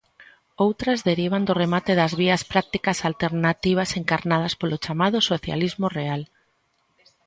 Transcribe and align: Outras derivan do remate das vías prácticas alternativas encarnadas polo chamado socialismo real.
Outras 0.65 0.99
derivan 1.09 1.43
do 1.47 1.53
remate 1.63 1.91
das 1.99 2.11
vías 2.21 2.41
prácticas 2.51 2.97
alternativas 3.09 3.89
encarnadas 3.99 4.53
polo 4.59 4.81
chamado 4.83 5.17
socialismo 5.31 5.87
real. 5.99 6.21